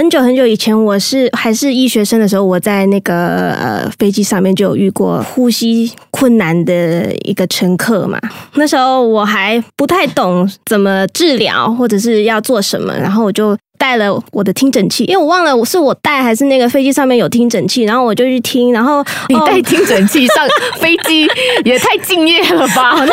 [0.00, 8.18] 很久很久以前，我是还是医学生的时候，我在那个呃飞机上面就有遇过呼吸困难的一个乘客嘛。
[8.54, 20.36] 那时候我还不太懂怎么治疗或者是要做什么，然后我就带了我的听诊器，因为我忘了我是我带还是那个飞机上面有听诊器，然后我就去听，然后你带听诊器上
[20.80, 21.28] 飞机
[21.66, 23.04] 也太敬业了吧？
[23.04, 23.12] 那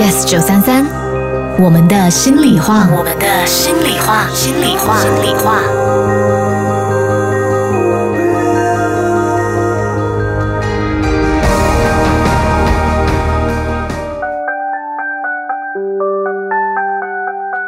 [0.00, 0.86] Yes 九三三，
[1.58, 5.62] 我们的心里话，我们的心里话，心里话，心里话。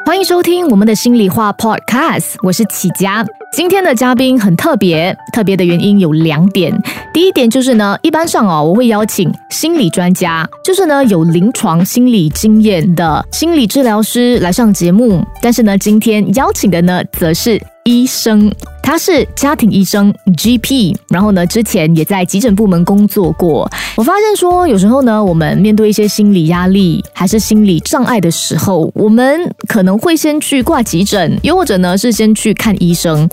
[0.05, 3.25] 欢迎收听我们的心里话 Podcast，我是启佳。
[3.51, 6.73] 今天的嘉宾很特别，特别的原因有两点。
[7.15, 15.25] 第一点就是呢，一般上哦，我会邀请心理专家，就是呢有临床心理经验的心理治疗师来上节目。
[15.41, 18.53] 但是呢，今天邀请的呢，则是医生，
[18.89, 23.71] 他是家庭医生 GP，然后呢，之前也在急诊部门工作过。
[23.95, 33.29] 我发现说，有时候呢，我们面对一些心理压力还是心理障碍的时候，我们可能会先去挂急诊，又或者呢是先去看医生。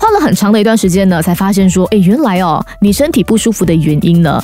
[0.00, 4.42] 花了很长的一段时间呢，才发现说，哎，原来哦，你身体不舒服的原因呢，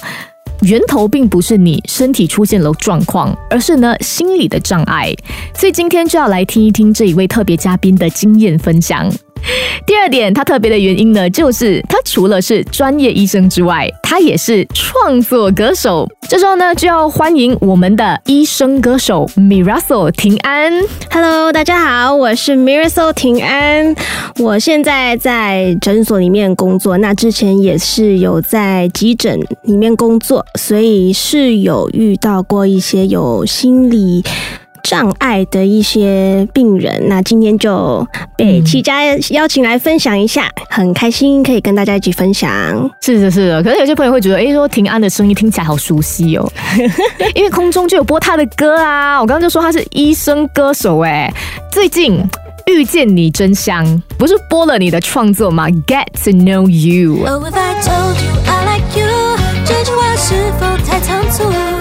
[0.60, 5.10] 源头并不是你身体出现了状况，而是呢心理的障碍。
[5.54, 9.10] 所以今天就要来听一听这一位特别嘉宾的经验分享。
[9.86, 16.08] 第二点，他特别的原因呢，就是他除了是专业医生之外，他也是创作歌手。
[16.28, 20.72] 这时候呢，就要欢迎我们的医生歌手 Miraso 庭安。
[21.10, 23.94] Hello，大家好，我是 Mirasol 庭安，
[24.38, 34.22] 我现在在诊所里面工作，那之前也是有在急诊里面工作，所以是有遇到过一些有心理。
[34.90, 38.04] 障碍的一些病人，那今天就
[38.36, 42.50] 被齐家邀请来分享一下，很开心可以跟大家一起分享。
[43.00, 43.62] 是的，是的。
[43.62, 46.52] 可是有些朋友会觉得，哎，说平安的声音听起来好熟悉哦，
[47.36, 49.20] 因为空中就有播他的歌啊。
[49.20, 51.32] 我刚刚就说他是医生歌手，哎，
[51.70, 52.20] 最近。
[52.66, 53.84] 遇见你真香，
[54.16, 57.26] 不是播了你的创作吗？Get to know you。
[57.26, 57.42] Oh,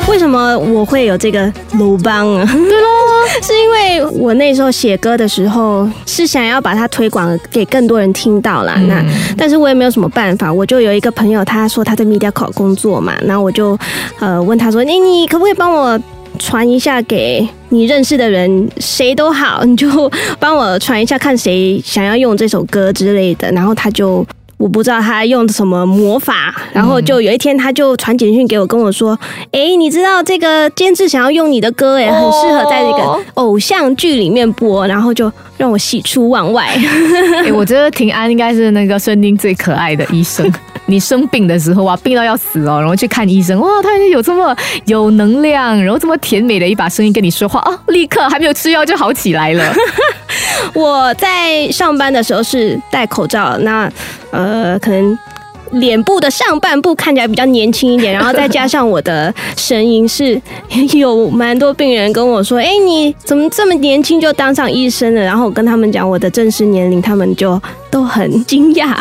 [0.10, 2.44] 为什么我会有这个鲁邦啊？
[2.52, 2.88] 对喽，
[3.44, 8.74] 是因为我那时候写歌的时候是想要把它推广给更多人听到啦。
[8.88, 9.04] 那
[9.38, 13.78] 但是我也没有什么办法，我就有一个朋友，他说他在 Media 考工作嘛，然后我就
[14.20, 16.00] 呃问他说，你你可不可以帮我？
[16.38, 20.10] 传一下给你认识的人，谁都好，你就
[20.40, 23.52] 帮我传一下，看谁想要用这首歌之类的。
[23.52, 24.26] 然后他就
[24.60, 29.18] 我不知道他用什么魔法，然后就有一天他就传简讯给我，跟我说
[29.54, 36.68] ：“哎、你知道这个监制想要用你的歌，哎，很适合在这个偶像剧里面播。”然后就让我喜出望外。
[37.46, 40.52] 哎、我觉得平安应该是那个声音最可爱的医生。
[40.88, 44.54] 你生病的时候啊，病到要死哦，然后去看医生，哇，他有这么
[44.88, 49.74] 有能量，然后这么甜美的一把声音跟你说话啊，立刻还没有吃药就好起来了。
[50.74, 53.92] 我在上班的时候是戴口罩，那
[54.32, 55.18] 呃，可能
[55.72, 60.42] 脸部的上半部看起来比较年轻一点，然后再加上我的声音是
[60.98, 67.62] 有蛮多病人跟我说：“哎、你怎么这么年轻就当上医生了？”然后我跟他们讲我的正式年龄，他们就
[67.92, 68.96] 都很惊讶。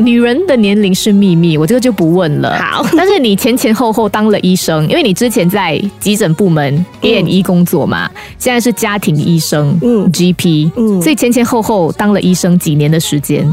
[0.00, 2.58] 女人的年龄是秘密，我这个就不问了。
[2.58, 13.46] 好 但是你前前后后当了医生，因为你之前在急诊部门 A N E 工作嘛，现在是家庭医生，嗯嗯，G P，嗯嗯，所以前前后后当了医生几年的时间，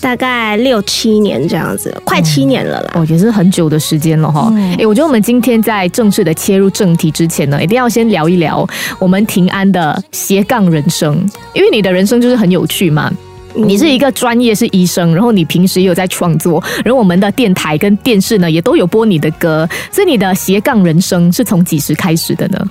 [0.00, 2.92] 大概六七年这样子，快七年了啦。
[2.94, 4.52] 哦，也是很久的时间了哈。
[4.78, 8.66] 哎、我觉得我们今天在正式的切入正题之前呢，一定要先聊一聊
[8.98, 11.14] 我们平安的斜杠人生，
[11.52, 13.12] 因为你的人生就是很有趣嘛。
[13.54, 22.70] 你是一个专业是医生，然后你平时也有在创作，然后我们的电台跟电视呢也都有播你的歌，所以你的斜杠人生是从几时开始的呢？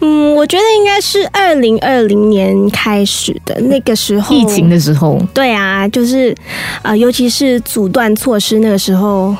[0.00, 6.34] 嗯，我觉得应该是二零二零年开始的，那个时候疫情的时候，对啊，就是
[6.82, 9.34] 呃，尤其是阻断措施那个时候，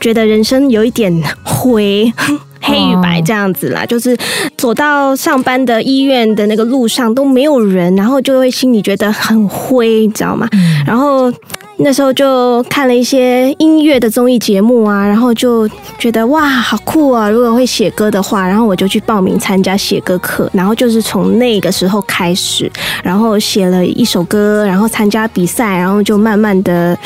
[0.00, 1.12] 觉得人生有一点
[1.44, 2.12] 灰。
[2.68, 4.16] 黑与白这样子啦，就是
[4.56, 10.48] 走到上班的医院的那个路上都没有人，然后就会心里觉得很灰，你知道吗？
[10.86, 11.32] 然后
[11.78, 15.68] 那时候就看了一些音乐的综艺节目啊，然后就
[15.98, 17.30] 觉得哇，好酷啊！
[17.30, 22.70] 如果会写歌的话，然后我就去报名参加写歌课，然后就是从那个时候开始，
[23.02, 26.98] 然后写了一首歌，然后参加比赛，然后就慢慢的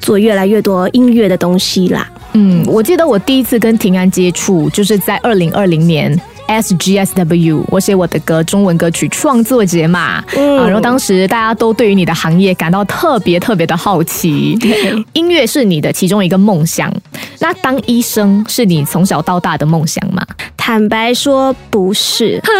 [0.00, 2.08] 做越来越多音乐的东西啦。
[2.34, 10.22] 嗯，我记得我第一次跟平安接触，就是在二零二零年 SGSW，我写我的歌，中文歌曲创作节嘛。
[10.36, 14.58] 嗯啊，然后当时大家都对于你的行业感到特别特别的好奇。
[15.12, 16.92] 音乐是你的其中一个梦想，
[17.38, 20.26] 那当医生是你从小到大的梦想吗？
[20.56, 22.40] 坦白说不是。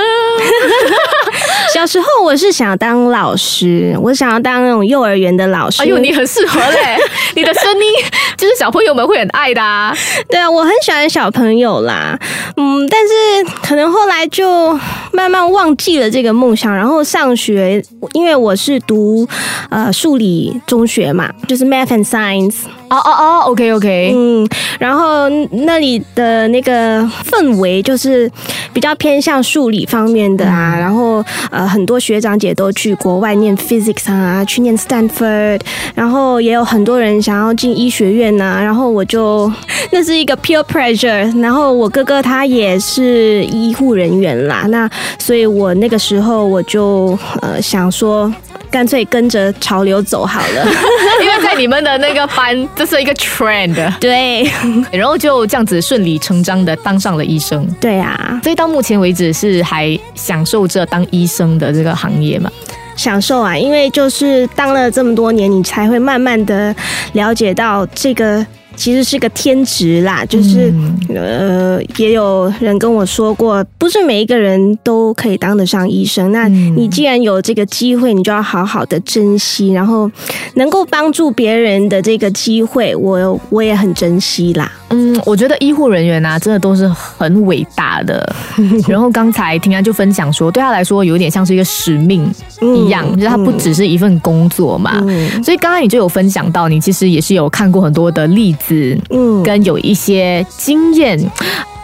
[1.73, 5.83] 小时候我是想当老师，我想要当那种幼儿园的老师。
[5.83, 6.97] 哎呦，你很适合嘞，
[7.35, 8.05] 你的声音
[8.39, 9.95] 就是小朋友们会很爱的啊。
[10.29, 12.19] 对啊，我很喜欢小朋友啦，
[12.57, 14.79] 嗯，但是可能后来就
[15.13, 16.75] 慢慢忘记了这个梦想。
[16.75, 17.83] 然后上学，
[18.13, 19.27] 因为我是读
[19.71, 22.57] 呃数理中学嘛，就是 Math and Science，
[22.91, 24.47] 哦哦哦，OK OK，嗯，
[24.79, 28.31] 然后那里的那个氛围就是
[28.73, 35.61] 比较偏向数理方面的啊，然后呃很多学长姐都去国外念 physics 啊，去念 Stanford，
[35.95, 39.51] 然后也有很多人想要进医学院呐、然后我就
[39.91, 44.89] 那是一个 peer pressure，然后我哥哥他也是医护人员啦，那
[45.19, 48.33] 所以我那个时候我就呃想说。
[48.71, 50.67] 干脆跟着潮流走好了，
[51.23, 54.43] 因为在你们的那个班，这是一个 trend，对
[54.91, 57.65] 然后就这样子顺理成章的当上了医生。
[57.81, 62.51] 对啊，所以到目前为止是还享受着当医生的这个行业嘛？
[62.97, 66.75] 享受啊，因为就是当了这么多年，你才会慢慢的
[67.13, 68.45] 了解到这个
[68.77, 70.25] 其实是个天职啦。
[70.25, 70.73] 就是、
[71.15, 76.33] 呃，也有人跟我说过，不是每一个人都可以当得上医生。
[76.33, 80.11] 那嗯你既然有这个机会，你就要好好的珍惜，然后
[80.55, 84.71] 能够帮助别人的这个机会，我我也很珍惜啦。
[84.95, 88.35] 嗯，我觉得医护人员啊，真的都是很伟大的。
[88.89, 92.31] 然后刚才听安就分享说，对他来说有点像是一个使命
[92.61, 95.01] 一样，就是他不只是一份工作嘛。
[95.03, 101.19] 嗯所以刚刚你就有分享到，你其实也是有看过很多的例子，嗯跟有一些经验。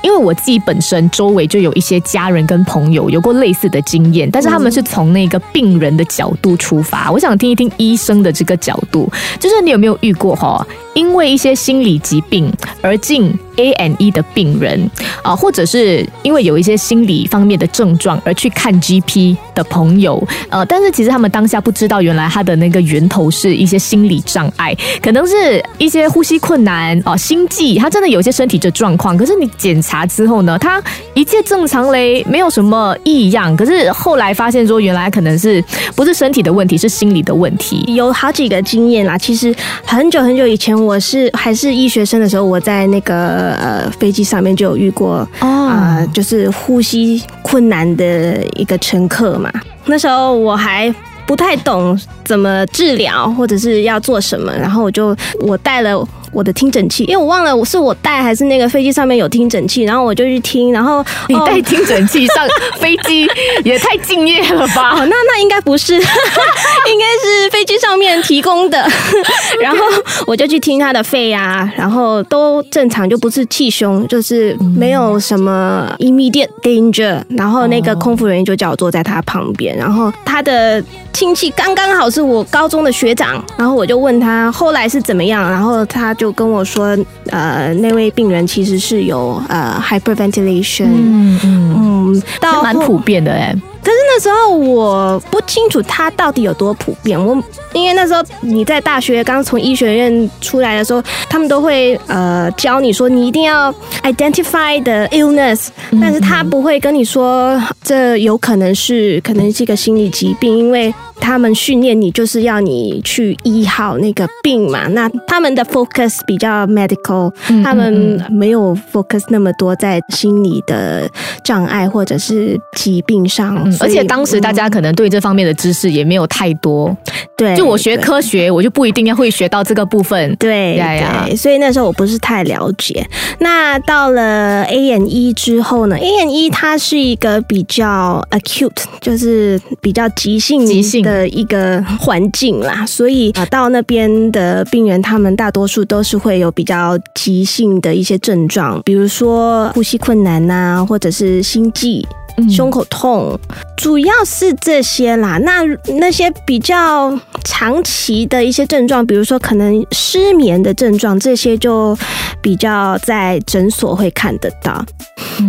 [0.03, 7.13] 因为我自己本身周围就有一些家人跟朋友有过类似的经验，但是他们是从那个病人的角度出发。
[7.13, 12.53] 我想听一听医生的这个角度，就是你有没有遇过哈，因为一些心理疾病
[12.83, 14.91] 而进 A N E 的病人
[15.23, 29.17] 啊，或者是因为有一些心理方面的症状而去看 G P 的朋友，呃，但是其实他们当下不知道，原来他的那个源头是一些心理障碍，可能是一些呼吸困难哦、心悸，他真的有些身体的状况。
[29.17, 30.83] 可是你检查之后呢，他
[31.15, 33.55] 一切正常嘞，没有什么异样。
[33.57, 35.63] 可是后来发现说，原来可能是
[35.95, 37.85] 不是身体的问题，是心理的问题。
[37.95, 39.19] 有好几个经验啦。
[39.19, 39.55] 其实
[39.85, 49.53] 很久很久以前，我是还是医学生的时候，我在那个呃飞机上面就有遇过啊、呃就是呼吸困难的一个乘客嘛。
[49.85, 50.93] 那时候我还
[51.27, 56.07] 不太懂怎么治疗或者是要做什么，然后我就我带了。
[56.33, 62.47] 我的听诊器，因为我忘了我是我带还是那个飞机上面有听诊器，然后我就去听，然后哦你带听诊器上
[62.81, 63.29] 飞机
[63.65, 64.95] 也太敬业了吧？
[64.95, 68.79] 哦，那那应该不是， 应该是飞机上面提供的。
[69.61, 69.79] 然后
[70.27, 77.21] 我就去听他的肺啊，然后都正常，就不是气胸，就是没有什么 immediate danger。
[77.29, 80.83] 然后那个空服人员就叫我坐在他旁边，然后他的
[81.13, 86.95] 亲戚刚刚好是我高中的学长，然后我就问他后来是怎么样，然后他就跟我说，
[87.31, 93.57] 呃，那位病人其实是有呃 hyperventilation，嗯嗯，嗯，到蛮普遍的哎。
[93.83, 97.19] 可是那时候我不清楚它到底有多普遍。
[97.19, 97.35] 我
[97.73, 103.73] 因为那时候你在大学刚从医学院出来的时候，他们都会呃教你说你一定要
[104.03, 105.69] identify the illness，
[106.01, 110.93] 但是他不会跟你说这有可能是可能是一个心理疾病，因为。
[111.23, 121.07] 他们训练你就是要你去医好那个病嘛，那他们的 focus 比较 medical，嗯他们没有 focus 那么多在心理的
[121.45, 126.97] 障碍或者是疾病上，嗯，而且当时大家可能对这方面的知识也没有太多，
[127.37, 130.35] 对，就我学科学，我就不一定要会学到这个部分。
[130.37, 133.07] 对呀呀对，所以那时候我不是太了解。
[133.39, 152.07] 那到了 A N E 之后呢？A N E 它是一个比较 acute，就是比较急性急性的一个环境啦，所以啊，到那边的病人，他们大多数都是会有比较急性的一些症状，比如说呼吸困难呐、或者是心悸。
[152.49, 153.39] 胸口痛，
[153.77, 155.39] 主要是这些啦。
[155.39, 155.63] 那
[155.99, 161.97] 那些比较长期的一些症状，比如说可能失眠的症状，这些就
[162.41, 164.85] 比较在诊所会看得到。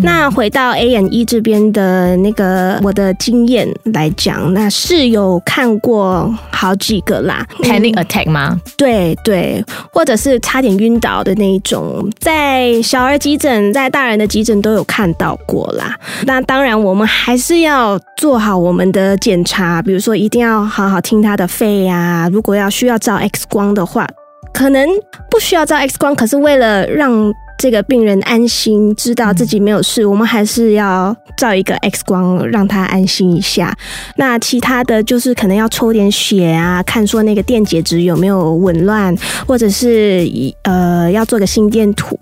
[0.02, 7.46] 那回到 A N E 这边的那个我的经验来讲，那是有看过好几个啦。
[7.62, 8.60] panic attack 吗？
[8.78, 15.96] 对对，或者是差点晕倒的那一种，在小儿急诊、在大人的急诊都有看到过啦。
[16.26, 22.30] 那当然，我们还是要做好我们的检查，比如说一定要好好听他的肺啊。
[22.32, 24.08] 如果要需要照 X 光的话，
[24.54, 24.88] 可能
[25.30, 33.78] 不需要照 X 光，可是为了让这个病人安心，知道自己没有事，我们还是要照一个 X 光，让他安心一下。
[34.16, 39.16] 那其他的就是可能要抽点血啊，看说那个电解质有没有紊乱，
[39.46, 40.28] 或者是
[40.64, 42.18] 呃要做个心电图。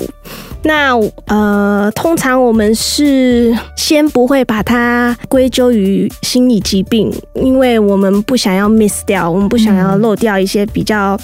[0.64, 0.94] 那
[1.28, 11.18] 呃，通常我们是先不会把它归咎于心理疾病，因为我们不想要 miss 掉，我们不想要漏掉一些比较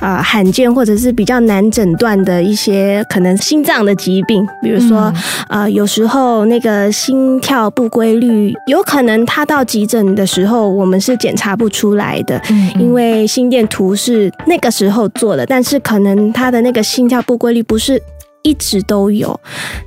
[0.00, 5.12] 啊、呃罕见或者是比较难诊断的一些可能心脏的疾病，比如说、
[5.48, 12.40] 呃，有时候那个心跳不规律，有可能他到急诊的时候，我们是检查不出来的，
[12.78, 18.00] 因为心电图是那个时候做的，但是可能他的那个心跳不规律不是。
[18.44, 19.40] 一直都有，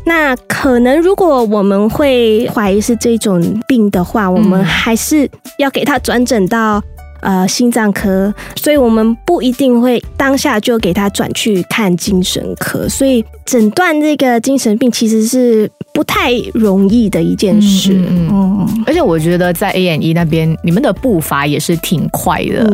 [0.05, 6.81] 那可能如果我们会怀疑是这种病的话，我们还是要给他转诊到
[7.21, 17.93] 呃心脏科，所以我们不一定会当下就给他转去看精神科，所以诊断这个精神病其实是不太容易的一件事。
[17.93, 18.83] 嗯嗯嗯。
[18.87, 22.67] 而且我觉得在 A N E 那边，你们的步伐也是挺快的。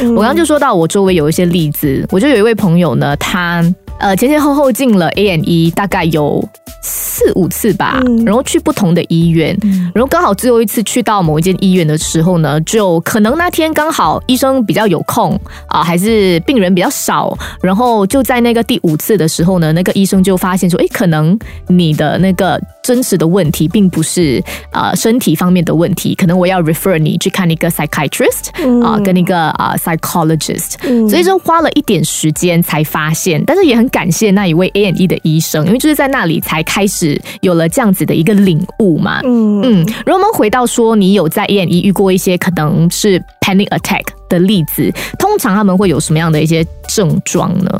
[0.00, 3.62] 我刚刚就说到我周围有一些例子，我就有一位朋友呢，他
[3.98, 6.46] 呃前前后后进了 A N E 大概有
[6.82, 8.24] 四五次吧，嗯。
[8.24, 9.56] 然后去不同的医院，
[9.94, 24.42] 然后刚好最后一次去到某一间医院的时候呢，就可能那天刚好医生比较有空啊、还是病人比较少，然后就在那个第五次的时候呢，那个医生就发现说，诶，可能你的那个真实的问题并不是
[24.72, 28.48] 呃身体方面的问题，可能我要 refer 你去看一个 psychiatrist
[28.82, 31.06] 啊、跟一个啊、psychologist，、嗯。
[31.06, 39.20] 所以就花了一点时间才发现，但是也很感谢那一位 A N E 的医生，因为就是在那里才开始有了这样子的一个领悟嘛。
[39.22, 39.60] 嗯。
[39.60, 46.64] 嗯，然后我们回到说，你有在 A N E 遇过一些可能是 panic attack 的例子，通常他们会有什么样的一些
[46.98, 47.70] 症状呢？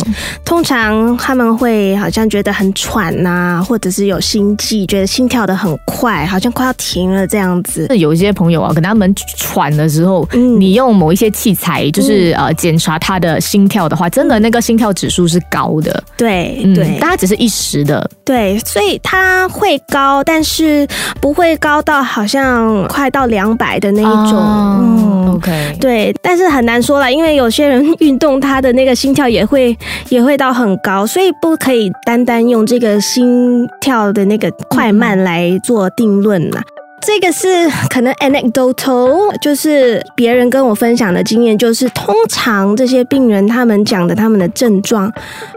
[0.45, 7.87] 通常他们会好像觉得很喘呐、或者是有心悸，觉得心跳的很快，好像快要停了这样子。
[7.89, 20.87] 那有一些朋友啊，可能他们喘的时候，嗯你用某一些器材，就是、呃检查他的心跳的话，真的那个心跳指数是高的，对嗯，对大家只是一时的，对，所以它会高，但是
[21.21, 24.37] 不会高到好像快到两百的那一种。
[24.37, 29.75] 哦嗯，OK，对，但是很难说了，因为有些人运动，他的那个心心跳也会
[30.11, 36.63] 也会到很高，所以不可以单单用这个心跳的那个快慢来做定论啦。
[37.01, 45.11] 这个是可能 anecdotal，就是别人跟我分享的经验，就是通常这些病人他们讲的他们的症状，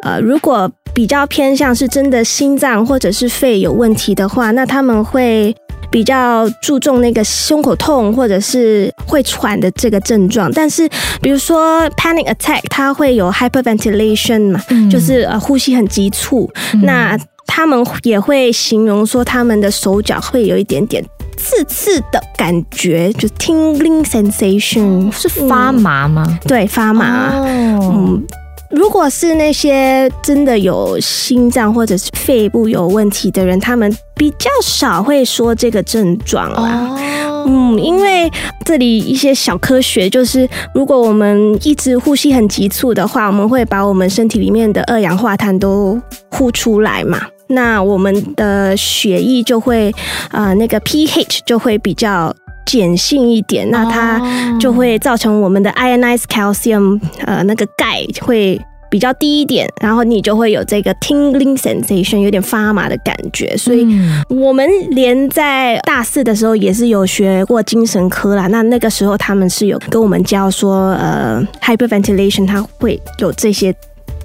[0.04, 5.54] 呃，如果比较偏向是真的心脏或者是肺有问题的话，那他们会
[5.92, 10.52] 比较注重那个胸口痛或者是会喘的这个症状。
[10.54, 10.90] 但是
[11.22, 16.50] 比如说 panic attack，它会有 hyperventilation 嘛，就是呃呼吸很急促，
[16.84, 21.04] 那他们也会形容说他们的手脚会有一点点。
[21.38, 26.40] 刺刺的感觉，就 tingling sensation，是发麻吗？
[26.48, 27.36] 对发麻。
[27.36, 28.24] 哦，嗯，
[28.72, 36.96] 如果是那些真的有心脏或者是肺部有问题的人，他们比较少会说这个症状啦。
[36.96, 38.32] 哦，嗯，因为
[38.66, 46.00] 这里一些小科学就是，如果我们一直呼吸很急促的话，我们会把我们身体里面的二氧化碳都
[46.30, 47.20] 呼出来嘛。
[47.48, 49.94] 那我们的血液就会，
[50.32, 52.34] 呃，那个 pH 就会比较
[52.66, 54.22] 碱性一点，那它
[54.60, 63.56] 就会造成我们的 ionized calcium，呃，那个钙会比较低一点，然后你就会有这个 tingling sensation，有点发麻的感觉。
[63.56, 68.48] 所以嗯我们连在大四的时候也是有学过精神科啦。
[68.48, 73.74] 那那个时候他们是有跟我们教说，呃，hyperventilation 它会有这些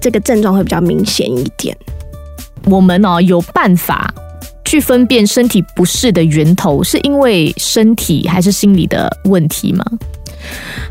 [0.01, 1.75] 这个症状会比较明显一点。
[2.65, 4.13] 我们哦有办法
[4.67, 9.83] 去分辨身体不适的源头，是因为身体还是心理的问题吗？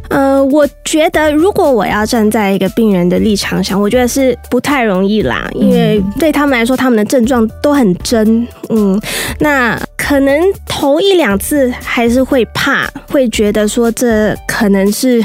[0.09, 9.01] 呃，我觉得如果我要站在一个病人的立场想，我觉得是不太容易啦，因为对他们来说，他们的症状都很真，嗯，
[9.41, 15.21] 那可能头一两次还是会怕，会觉得说这可能是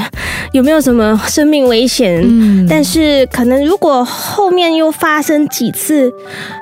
[0.50, 2.20] 有没有什么生命危险？
[2.24, 6.10] 嗯但是可能如果后面又发生几次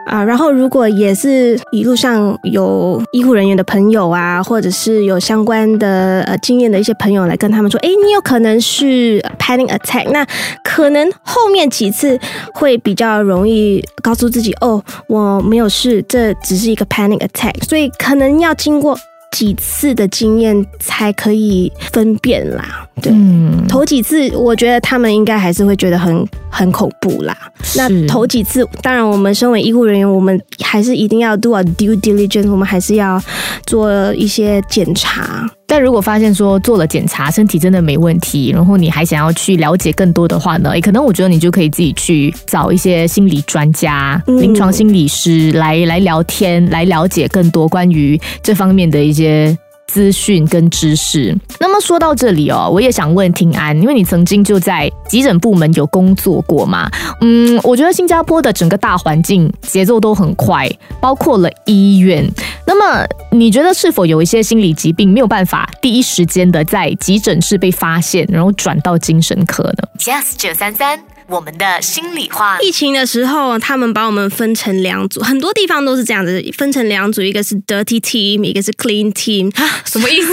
[0.06, 10.26] 啊，然后如果也是一路上有医护人员的朋友啊，或者是有相关的呃经验的一些朋友来跟他们说，哎，你有可能是 panic attack，那
[10.62, 12.18] 可能后面几次
[12.52, 18.98] 会比较容易告诉自己，哦，我没有事，这只是一个 panic attack，所以可能要经过
[19.32, 22.86] 几次的经验才可以分辨啦。
[23.00, 27.36] 对，嗯，头几次我觉得他们应该还是会觉得很很恐怖啦。
[27.76, 33.22] 那是头几次，当然我们身为医护人员，我们还是一定要 do a due diligence，我们还是要
[33.64, 35.48] 做一些检查。
[35.70, 49.56] 但如果发现说做了检查，身体真的没问题，然后你还想要去了解更多的话呢，诶，可能我觉得你就可以自己去找一些心理专家、嗯临床心理师来来聊天，来了解更多关于这方面的一些。
[49.90, 51.36] 资讯跟知识。
[51.58, 56.88] 那么说到这里哦，我也想问听安，因为你曾经就在急诊部门有工作过嘛？
[57.20, 60.70] 嗯，我觉得新加坡的整个大环境节奏都很快，
[61.00, 62.24] 包括了医院。
[62.64, 72.58] 那么你觉得是否有一些心理疾病没有办法第一时间的在急诊室被发现，然后转到精神科呢？Yes 九三三，我们的心里话。
[72.60, 79.54] 疫情的时候，他们把我们分成两组，很多地方都是这样子，分成两组，一个是 dirty team，一个是 clean team。
[79.84, 80.32] 什么意思？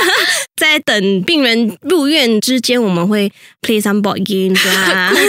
[0.56, 3.30] 在等病人入院之间，我们会
[3.62, 5.12] play some board games 啊。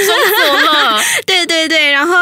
[1.25, 2.13] 对对对，然后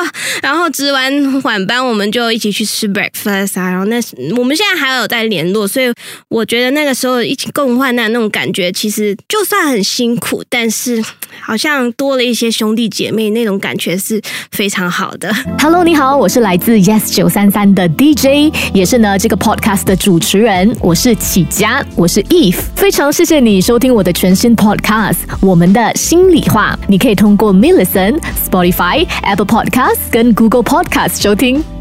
[0.42, 3.70] 然后值完晚班，我们就一起去吃 breakfast 啊。
[3.70, 3.98] 然后那
[4.38, 5.92] 我们现在还有在联络，所以
[6.30, 11.04] 我觉得那个时候一起共患难那种感觉，其实就算很辛苦，但是
[11.42, 15.34] 好像多了一些兄弟姐妹那种感觉是非常好的。
[15.60, 28.20] Hello，你好，我是来自 Yes 九三三的 DJ，也是呢这个 podcast 的主持人，我是启佳，我是 Eve，非常谢谢你收听我的全新 podcast，我们的心里话，你可以通过 m i l l i c e n
[28.20, 31.78] t Spotify、Apple Podcast 跟 Google Podcast 收听。